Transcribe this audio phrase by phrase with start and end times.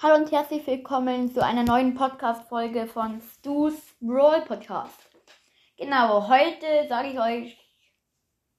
[0.00, 5.10] Hallo und herzlich willkommen zu einer neuen Podcast-Folge von Stu's Brawl Podcast.
[5.76, 7.58] Genau, heute sage ich euch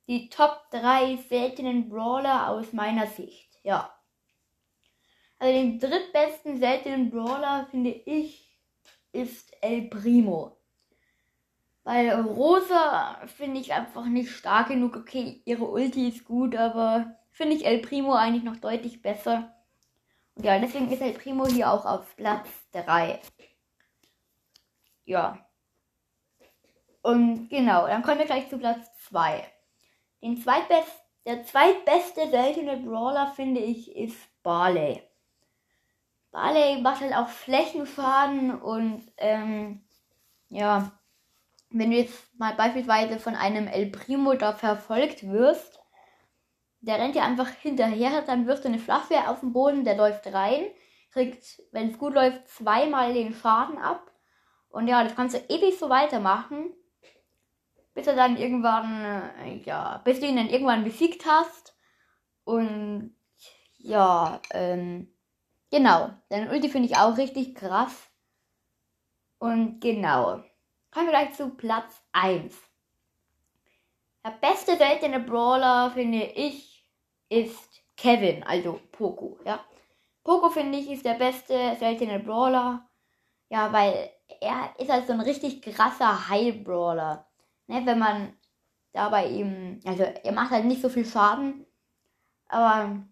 [0.10, 3.58] die Top 3 seltenen Brawler aus meiner Sicht.
[3.64, 3.90] Ja.
[5.38, 8.60] Also den drittbesten seltenen Brawler finde ich
[9.14, 10.58] ist El Primo.
[11.86, 14.98] Weil Rosa finde ich einfach nicht stark genug.
[14.98, 19.56] Okay, ihre Ulti ist gut, aber finde ich El Primo eigentlich noch deutlich besser.
[20.42, 23.20] Ja, deswegen ist El Primo hier auch auf Platz 3.
[25.04, 25.38] Ja.
[27.02, 29.46] Und genau, dann kommen wir gleich zu Platz 2.
[30.22, 30.92] Den zweitbest,
[31.26, 35.04] der zweitbeste seltene Brawler, finde ich, ist Barley.
[36.32, 39.84] Barley macht halt auch Flächenfaden und ähm,
[40.48, 40.92] ja,
[41.70, 45.80] wenn du jetzt mal beispielsweise von einem El Primo da verfolgt wirst,
[46.82, 50.28] der rennt ja einfach hinterher, dann wirft du eine Flasche auf den Boden, der läuft
[50.28, 50.66] rein,
[51.12, 54.12] kriegt, wenn es gut läuft, zweimal den Schaden ab.
[54.70, 56.74] Und ja, das kannst du ewig so weitermachen,
[57.94, 59.04] bis er dann irgendwann,
[59.44, 61.76] äh, ja, bis du ihn dann irgendwann besiegt hast.
[62.44, 63.16] Und
[63.78, 65.14] ja, ähm,
[65.72, 66.12] genau.
[66.30, 68.10] Dein Ulti finde ich auch richtig krass.
[69.40, 70.44] Und genau.
[70.92, 72.69] Kommen wir gleich zu Platz 1.
[74.30, 76.86] Der beste seltene Brawler, finde ich,
[77.30, 79.66] ist Kevin, also Poco, ja.
[80.24, 82.88] Poco, finde ich, ist der beste seltene Brawler.
[83.50, 87.28] Ja, weil er ist halt so ein richtig krasser Heil-Brawler.
[87.66, 88.38] Ne, wenn man
[88.94, 91.66] da bei ihm, also er macht halt nicht so viel Schaden,
[92.50, 93.04] aber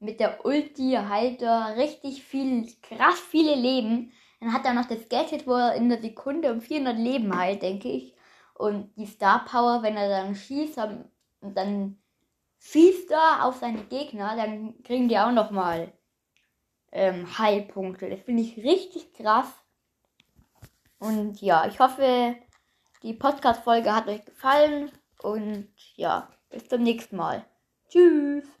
[0.00, 4.12] mit der Ulti heilt er richtig viel, krass viele Leben.
[4.40, 7.62] Dann hat er noch das Gadget, wo er in der Sekunde um 400 Leben heilt,
[7.62, 8.17] denke ich.
[8.58, 10.78] Und die Star Power, wenn er dann schießt
[11.40, 11.96] und dann
[12.58, 15.92] schießt er auf seine Gegner, dann kriegen die auch nochmal
[16.90, 18.10] ähm, Heilpunkte.
[18.10, 19.46] Das finde ich richtig krass.
[20.98, 22.34] Und ja, ich hoffe,
[23.04, 24.90] die Podcast-Folge hat euch gefallen.
[25.22, 27.44] Und ja, bis zum nächsten Mal.
[27.88, 28.48] Tschüss.